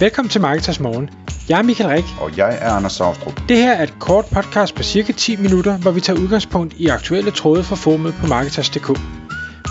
[0.00, 1.10] Velkommen til Marketers Morgen.
[1.48, 2.04] Jeg er Michael Rik.
[2.20, 3.40] Og jeg er Anders Saustrup.
[3.48, 6.86] Det her er et kort podcast på cirka 10 minutter, hvor vi tager udgangspunkt i
[6.86, 8.86] aktuelle tråde fra formet på Marketers.dk.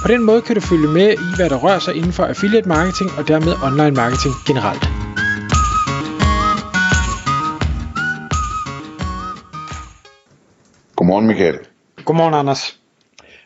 [0.04, 2.68] På den måde kan du følge med i, hvad der rører sig inden for affiliate
[2.68, 4.84] marketing og dermed online marketing generelt.
[10.96, 11.58] Godmorgen Michael.
[12.06, 12.80] Godmorgen Anders.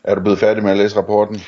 [0.04, 1.42] Er du blevet færdig med at læse rapporten?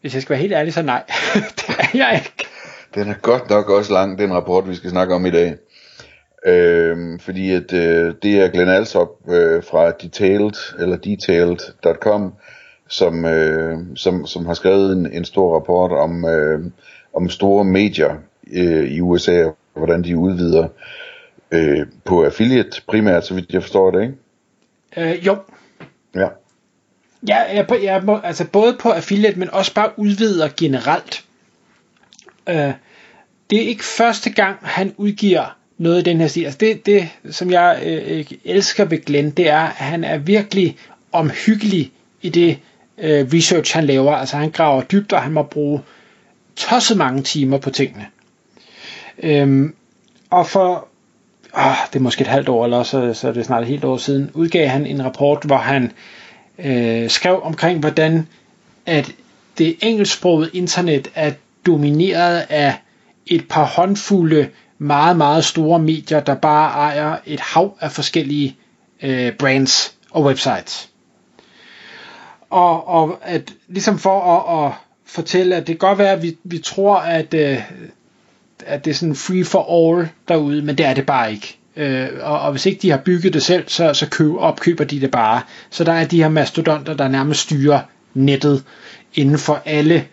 [0.00, 1.02] Hvis jeg skal være helt ærlig, så nej.
[1.58, 2.47] det er jeg ikke.
[2.94, 5.56] Den er godt nok også lang, den rapport, vi skal snakke om i dag.
[6.46, 12.34] Øhm, fordi at øh, det er Glenn Alsop øh, fra Detailed, eller Detailed.com,
[12.88, 16.64] som, øh, som, som har skrevet en, en stor rapport om, øh,
[17.14, 18.14] om store medier
[18.52, 20.68] øh, i USA, og hvordan de udvider
[21.50, 24.14] øh, på affiliate primært, så vidt jeg forstår det, ikke?
[24.96, 25.36] Øh, jo.
[26.14, 26.28] Ja.
[27.28, 31.24] Ja, jeg, jeg, jeg, altså både på affiliate, men også bare udvider generelt.
[32.48, 32.72] Øh,
[33.50, 36.44] det er ikke første gang, han udgiver noget i den her stil.
[36.44, 40.76] Altså det, det som jeg øh, elsker ved Glenn, det er, at han er virkelig
[41.12, 42.58] omhyggelig i det
[42.98, 44.12] øh, research, han laver.
[44.12, 45.80] Altså han graver dybt, og han må bruge
[46.56, 48.06] tosset mange timer på tingene.
[49.22, 49.74] Øhm,
[50.30, 50.88] og for,
[51.58, 53.84] åh, det er måske et halvt år, eller så, så er det snart et helt
[53.84, 55.92] år siden, udgav han en rapport, hvor han
[56.58, 58.28] øh, skrev omkring, hvordan
[58.86, 59.12] at
[59.58, 61.32] det engelsksprogede internet er
[61.66, 62.74] domineret af
[63.26, 68.56] et par håndfulde meget, meget store medier, der bare ejer et hav af forskellige
[69.02, 70.88] øh, brands og websites.
[72.50, 74.72] Og, og at, ligesom for at, at
[75.06, 77.62] fortælle, at det kan godt være, at vi, vi tror, at, øh,
[78.66, 81.58] at det er sådan free for all derude, men det er det bare ikke.
[81.76, 85.00] Øh, og, og hvis ikke de har bygget det selv, så, så køb, opkøber de
[85.00, 85.42] det bare.
[85.70, 87.80] Så der er de her mastodonter, der nærmest styrer
[88.14, 88.64] nettet
[89.14, 90.06] inden for alle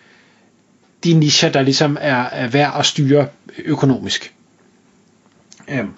[1.06, 3.28] de nischer, der ligesom er, er værd at styre
[3.66, 4.34] økonomisk.
[5.70, 5.92] Øhm.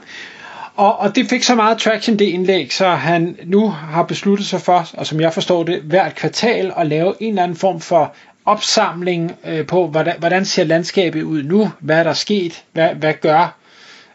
[0.75, 4.61] Og, og det fik så meget traction, det indlæg, så han nu har besluttet sig
[4.61, 8.15] for, og som jeg forstår det, hvert kvartal at lave en eller anden form for
[8.45, 13.14] opsamling øh, på, hvordan, hvordan ser landskabet ud nu, hvad er der sket, hvad, hvad
[13.21, 13.58] gør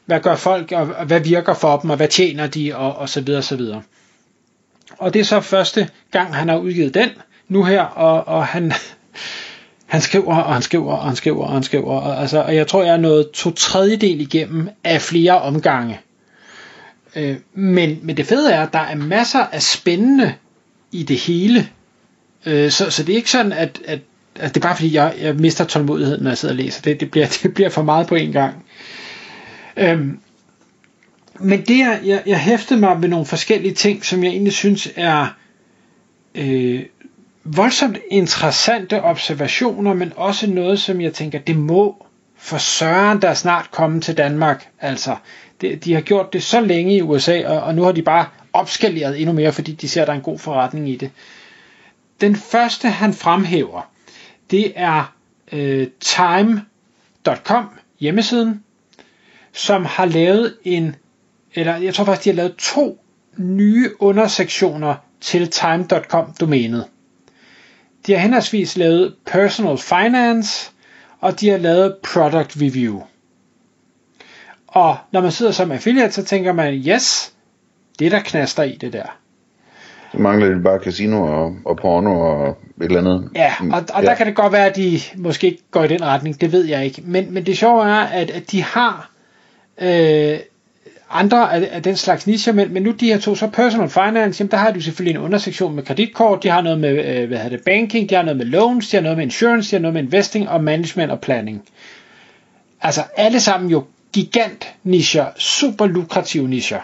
[0.04, 3.08] hvad gør folk, og, og hvad virker for dem, og hvad tjener de, og, og
[3.08, 3.82] så videre, og så videre.
[4.98, 7.10] Og det er så første gang, han har udgivet den
[7.48, 8.72] nu her, og, og han,
[9.92, 12.66] han skriver, og han skriver, og han skriver, og han skriver, og, altså, og jeg
[12.66, 16.00] tror, jeg er nået to tredjedel igennem af flere omgange.
[17.16, 20.34] Øh, men, men det fede er, at der er masser af spændende
[20.92, 21.68] i det hele.
[22.46, 23.98] Øh, så, så det er ikke sådan, at, at
[24.36, 26.82] altså, det er bare fordi, jeg, jeg mister tålmodigheden, når jeg sidder og læser.
[26.82, 28.64] Det, det, bliver, det bliver for meget på en gang.
[29.76, 30.06] Øh,
[31.40, 34.88] men det jeg, jeg, jeg hæftede mig med nogle forskellige ting, som jeg egentlig synes
[34.96, 35.26] er
[36.34, 36.82] øh,
[37.44, 43.70] voldsomt interessante observationer, men også noget, som jeg tænker, det må for søren der snart
[43.70, 44.68] komme til Danmark.
[44.80, 45.16] Altså,
[45.60, 48.26] det, de har gjort det så længe i USA, og, og nu har de bare
[48.52, 51.10] opskaleret endnu mere, fordi de ser, at der er en god forretning i det.
[52.20, 53.90] Den første, han fremhæver,
[54.50, 55.14] det er
[55.52, 57.64] øh, time.com,
[58.00, 58.62] hjemmesiden,
[59.52, 60.96] som har lavet en,
[61.54, 63.04] eller jeg tror faktisk, de har lavet to
[63.36, 66.84] nye undersektioner til time.com domænet.
[68.06, 70.70] De har henholdsvis lavet Personal Finance,
[71.20, 73.02] og de har lavet Product Review.
[74.68, 77.32] Og når man sidder som affiliate, så tænker man, yes,
[77.98, 79.18] det er der knaster i det der.
[80.12, 83.30] Så mangler det bare casino og, og porno og et eller andet.
[83.34, 84.08] Ja, og, og ja.
[84.08, 86.64] der kan det godt være, at de måske ikke går i den retning, det ved
[86.64, 87.02] jeg ikke.
[87.04, 89.10] Men, men det sjove er, at, at de har
[89.82, 90.38] øh,
[91.12, 94.40] andre af, af den slags nicher, men, men nu de her to, så personal finance,
[94.40, 97.38] jamen der har de selvfølgelig en undersektion med kreditkort, de har noget med, øh, hvad
[97.38, 99.80] hedder det, banking, de har noget med loans, de har noget med insurance, de har
[99.80, 101.62] noget med investing og management og planning.
[102.80, 106.80] Altså alle sammen jo gigant nischer, super lukrative nischer.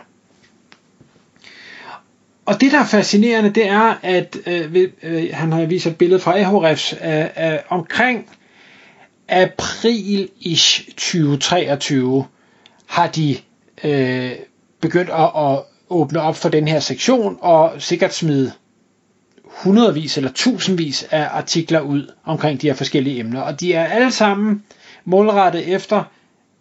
[2.46, 6.20] Og det der er fascinerende, det er, at øh, øh, han har vist et billede
[6.20, 8.26] fra Ahrefs øh, øh, omkring
[9.28, 12.26] april-ish 2023,
[12.86, 13.36] har de
[13.84, 14.32] øh,
[14.80, 15.58] begyndt at, at
[15.90, 18.52] åbne op for den her sektion og sikkert smide
[19.44, 23.40] hundredvis eller tusindvis af artikler ud omkring de her forskellige emner.
[23.40, 24.64] Og de er alle sammen
[25.04, 26.04] målrettet efter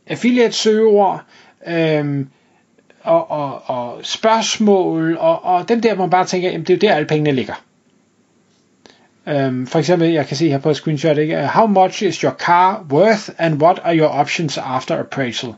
[0.08, 1.24] affiliate søgeord,
[1.68, 2.26] øh,
[3.04, 6.88] og, og, og spørgsmål, og, og den der, hvor man bare tænker, jamen det er
[6.88, 7.54] jo der alle pengene ligger.
[9.26, 11.48] Um, for eksempel, jeg kan se her på et screenshot, ikke?
[11.48, 15.54] how much is your car worth, and what are your options after appraisal?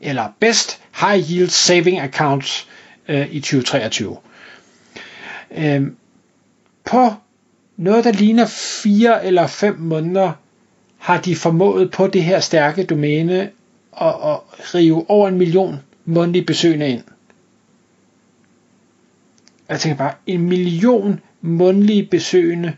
[0.00, 2.68] eller Best High Yield Saving Accounts
[3.08, 4.16] øh, i 2023.
[5.56, 5.82] Øh,
[6.84, 7.10] på
[7.76, 10.32] noget, der ligner 4 eller 5 måneder,
[10.98, 13.50] har de formået på det her stærke domæne
[14.00, 14.38] at, at
[14.74, 17.02] rive over en million månedlige besøgende ind.
[19.68, 22.72] Jeg tænker bare, en million månedlige besøgende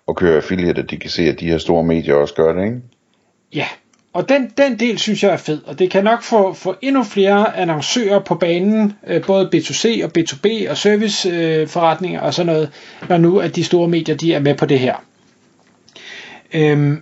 [0.08, 2.64] at køre affiliate, at de kan se, at de her store medier også gør det,
[2.64, 2.82] ikke?
[3.54, 3.68] Ja,
[4.14, 7.04] og den, den del synes jeg er fed, og det kan nok få, få endnu
[7.04, 12.70] flere annoncører på banen, øh, både B2C og B2B og serviceforretninger øh, og sådan noget,
[13.10, 14.96] når nu at de store medier de er med på det her.
[16.54, 17.02] Øhm,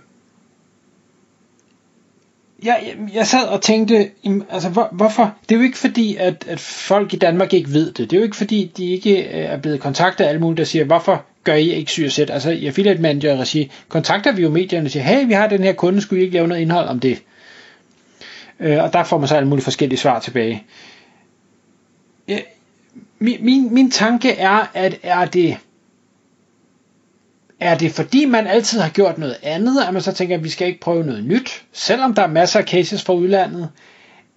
[2.64, 4.10] jeg, jeg, sad og tænkte,
[4.50, 5.34] altså hvor, hvorfor?
[5.48, 8.10] Det er jo ikke fordi, at, at folk i Danmark ikke ved det.
[8.10, 10.64] Det er jo ikke fordi, de ikke øh, er blevet kontaktet af alle mulige, der
[10.64, 12.30] siger, hvorfor gør I ikke syre sæt?
[12.30, 15.62] Altså i affiliate manager regi, kontakter vi jo medierne og siger, hey, vi har den
[15.62, 17.22] her kunde, skulle I ikke lave noget indhold om det?
[18.60, 20.64] Øh, og der får man så alle mulige forskellige svar tilbage.
[22.28, 22.38] Øh,
[23.18, 25.56] min, min, min tanke er, at er det
[27.60, 30.48] er det fordi man altid har gjort noget andet, at man så tænker, at vi
[30.48, 33.68] skal ikke prøve noget nyt, selvom der er masser af cases fra udlandet?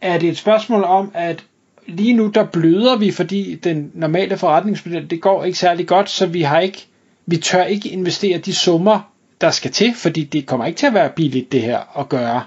[0.01, 1.43] Er det et spørgsmål om, at
[1.87, 6.25] lige nu der bløder vi, fordi den normale forretningsmodel, det går ikke særlig godt, så
[6.25, 6.87] vi har ikke,
[7.25, 9.11] vi tør ikke investere de summer,
[9.41, 12.43] der skal til, fordi det kommer ikke til at være billigt det her at gøre.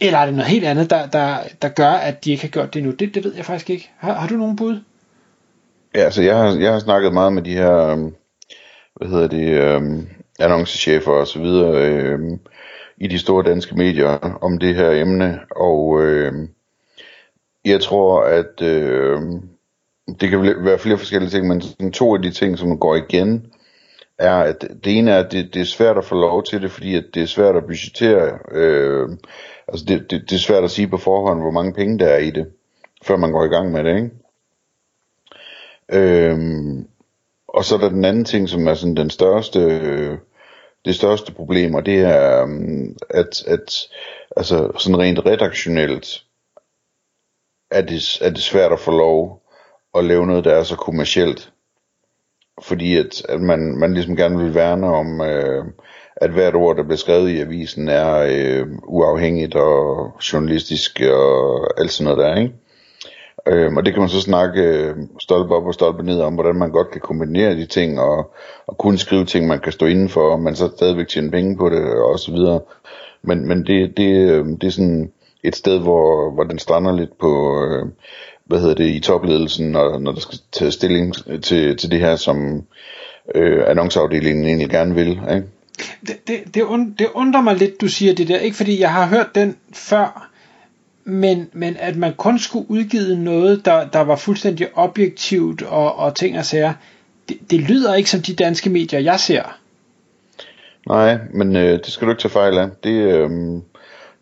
[0.00, 2.74] Eller er det noget helt andet, der, der, der gør, at de ikke har gjort
[2.74, 2.90] det nu?
[2.90, 3.90] Det, det ved jeg faktisk ikke.
[3.98, 4.80] Har, har du nogen bud?
[5.94, 8.14] Ja, altså jeg har, jeg har snakket meget med de her øhm,
[9.00, 10.02] hvad hedder det, øh,
[10.38, 12.20] annoncechefer og så videre øh,
[12.96, 16.32] i de store danske medier om det her emne, og øh,
[17.64, 19.20] jeg tror, at øh,
[20.20, 23.52] det kan være flere forskellige ting, men to af de ting, som går igen,
[24.18, 26.70] er, at det ene er, at det, det er svært at få lov til det,
[26.70, 29.08] fordi at det er svært at budgettere, øh,
[29.68, 32.18] altså det, det, det er svært at sige på forhånd, hvor mange penge der er
[32.18, 32.52] i det,
[33.02, 34.10] før man går i gang med det, ikke?
[35.92, 36.38] Øh,
[37.54, 40.18] og så er der den anden ting, som er sådan den største, øh,
[40.84, 43.88] det største problem, og det er, mm, at, at
[44.36, 46.22] altså sådan rent redaktionelt,
[47.70, 49.42] er det, er det svært at få lov
[49.94, 51.52] at lave noget, der er så kommercielt.
[52.62, 55.64] Fordi at, at man, man ligesom gerne vil værne om, øh,
[56.16, 61.92] at hvert ord, der bliver skrevet i avisen, er øh, uafhængigt og journalistisk og alt
[61.92, 62.54] sådan noget der, ikke?
[63.46, 66.56] Øhm, og det kan man så snakke øh, stolpe op og stolpe ned om, hvordan
[66.56, 68.34] man godt kan kombinere de ting, og,
[68.66, 71.68] og kunne skrive ting, man kan stå indenfor, og man så stadigvæk tjene penge på
[71.68, 72.60] det, og så videre.
[73.22, 75.10] Men, men det, det, øh, det er sådan
[75.42, 77.86] et sted, hvor, hvor den strander lidt på, øh,
[78.44, 82.16] hvad hedder det, i topledelsen, når, når der skal tage stilling til, til det her,
[82.16, 82.64] som
[83.34, 85.08] øh, annonceafdelingen egentlig gerne vil.
[85.08, 85.46] Ikke?
[86.06, 88.92] Det, det, det, und, det undrer mig lidt, du siger det der, ikke fordi jeg
[88.92, 90.29] har hørt den før,
[91.04, 96.14] men, men at man kun skulle udgive noget, der, der var fuldstændig objektivt og, og
[96.14, 96.72] ting og sager,
[97.28, 99.42] det, det lyder ikke som de danske medier, jeg ser.
[100.88, 102.68] Nej, men øh, det skal du ikke tage fejl af.
[102.84, 103.30] Det, øh,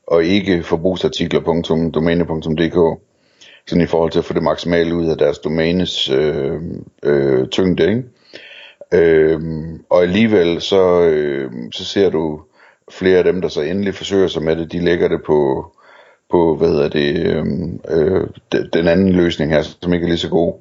[0.08, 3.00] og ikke forbrugsartikler.domæne.dk,
[3.68, 6.62] sådan i forhold til at få det maksimale ud af deres domænes øh,
[7.04, 7.90] øh, tyngde.
[7.90, 8.04] Ikke?
[8.94, 9.42] Øh,
[9.90, 12.42] og alligevel så, øh, så ser du
[12.92, 15.72] flere af dem, der så endelig forsøger sig med det, de lægger det på
[16.30, 18.28] på, hvad hedder det, øhm, øh,
[18.74, 20.54] den anden løsning her, som ikke er lige så god.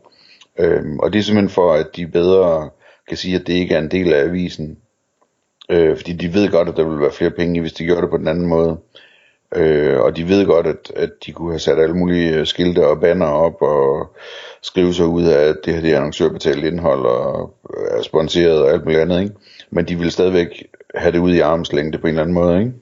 [0.58, 2.70] Øhm, og det er simpelthen for, at de bedre
[3.08, 4.78] kan sige, at det ikke er en del af avisen.
[5.70, 8.10] Øh, fordi de ved godt, at der vil være flere penge hvis de gjorde det
[8.10, 8.78] på den anden måde.
[9.54, 12.86] Øh, og de ved godt, at, at de kunne have sat alle mulige øh, skilte
[12.86, 14.16] og banner op og
[14.62, 18.62] skrive sig ud af, at det her det er annoncørbetalt indhold og øh, er sponsoreret
[18.62, 19.22] og alt muligt andet.
[19.22, 19.34] Ikke?
[19.70, 22.60] Men de vil stadigvæk have det ud i armslængde på en eller anden måde.
[22.60, 22.72] Ikke?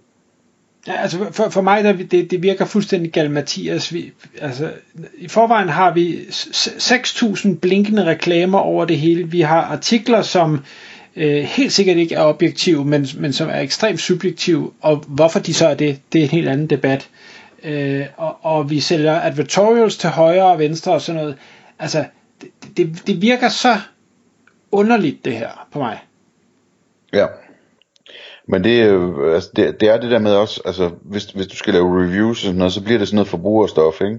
[0.86, 3.92] Ja, altså for, for mig, der, det, det virker fuldstændig galt, Mathias.
[3.94, 4.72] Vi, altså,
[5.18, 9.30] I forvejen har vi 6.000 blinkende reklamer over det hele.
[9.30, 10.64] Vi har artikler, som
[11.16, 14.72] øh, helt sikkert ikke er objektive, men, men som er ekstremt subjektive.
[14.80, 17.08] Og hvorfor de så er det, det er en helt anden debat.
[17.62, 21.36] Øh, og, og vi sælger advertorials til højre og venstre og sådan noget.
[21.78, 22.04] Altså,
[22.40, 23.76] det, det, det virker så
[24.72, 25.98] underligt, det her, på mig.
[27.12, 27.26] Ja.
[28.48, 31.56] Men det, øh, altså, det, det er det der med også, altså hvis, hvis du
[31.56, 34.18] skal lave reviews og sådan noget, så bliver det sådan noget forbrugerstof, ikke?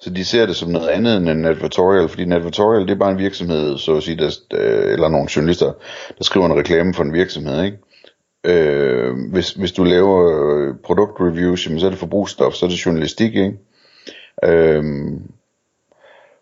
[0.00, 2.98] Så de ser det som noget andet end en advertorial, fordi en advertorial det er
[2.98, 5.72] bare en virksomhed, så at sige, der, øh, eller nogle journalister,
[6.18, 7.78] der skriver en reklame for en virksomhed, ikke?
[8.44, 13.34] Øh, hvis, hvis du laver øh, produktreviews, så er det forbrugsstof, så er det journalistik,
[13.34, 13.58] ikke?
[14.44, 14.84] Øh,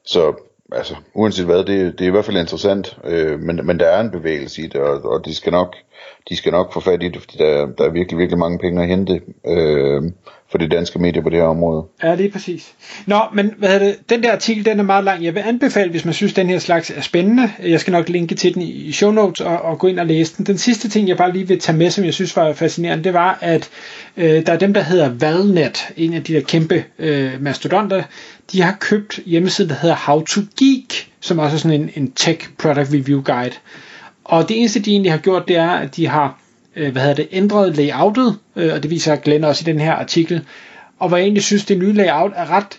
[0.04, 0.34] så
[0.72, 4.00] altså, uanset hvad, det, det er i hvert fald interessant, øh, men, men der er
[4.00, 5.76] en bevægelse i det, og, og de skal nok
[6.28, 8.82] de skal nok få fat i det, fordi der, der er virkelig, virkelig mange penge
[8.82, 10.02] at hente øh,
[10.50, 11.84] for de danske medier på det her område.
[12.02, 12.74] Ja, det er præcis.
[13.06, 13.96] Nå, men hvad er det?
[14.10, 15.24] den der artikel, den er meget lang.
[15.24, 17.50] Jeg vil anbefale, hvis man synes, den her slags er spændende.
[17.62, 20.36] Jeg skal nok linke til den i show notes og, og gå ind og læse
[20.36, 20.46] den.
[20.46, 23.12] Den sidste ting, jeg bare lige vil tage med, som jeg synes var fascinerende, det
[23.12, 23.70] var, at
[24.16, 28.02] øh, der er dem, der hedder Valnet, en af de der kæmpe øh, mastodonter,
[28.52, 32.12] de har købt hjemmesiden, der hedder How to Geek, som også er sådan en, en
[32.12, 33.54] tech product review guide.
[34.24, 36.38] Og det eneste, de egentlig har gjort, det er, at de har
[36.76, 39.92] øh, hvad hedder det, ændret layoutet, øh, og det viser Glenn også i den her
[39.92, 40.44] artikel.
[40.98, 42.78] Og hvor jeg egentlig synes, det nye layout er ret,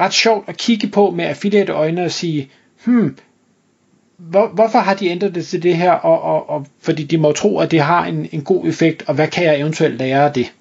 [0.00, 2.50] ret sjovt at kigge på med affiliate øjne og sige,
[2.84, 3.16] hmm,
[4.16, 7.32] hvor, hvorfor har de ændret det til det her, og, og, og fordi de må
[7.32, 10.32] tro, at det har en, en god effekt, og hvad kan jeg eventuelt lære af
[10.32, 10.52] det?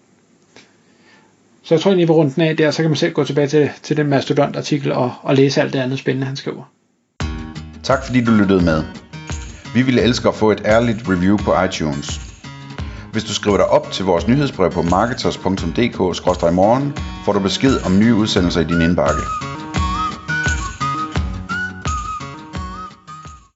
[1.74, 3.48] Så jeg tror, at vi vil den af der, så kan man selv gå tilbage
[3.48, 6.64] til, til den mastodont-artikel og, og læse alt det andet spændende, han skriver.
[7.84, 8.84] Tak fordi du lyttede med.
[9.76, 12.22] Vi ville elske at få et ærligt review på iTunes.
[13.12, 16.94] Hvis du skriver dig op til vores nyhedsbrev på marketers.dk-morgen,
[17.26, 19.53] får du besked om nye udsendelser i din indbakke.